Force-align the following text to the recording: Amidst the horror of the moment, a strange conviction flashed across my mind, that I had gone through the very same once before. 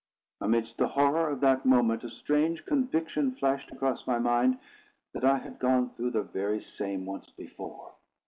Amidst 0.39 0.77
the 0.77 0.87
horror 0.87 1.29
of 1.29 1.41
the 1.41 1.61
moment, 1.63 2.03
a 2.03 2.09
strange 2.09 2.65
conviction 2.65 3.35
flashed 3.35 3.71
across 3.71 4.07
my 4.07 4.17
mind, 4.17 4.57
that 5.13 5.23
I 5.23 5.37
had 5.37 5.59
gone 5.59 5.91
through 5.91 6.09
the 6.09 6.23
very 6.23 6.59
same 6.59 7.05
once 7.05 7.29
before. 7.29 7.93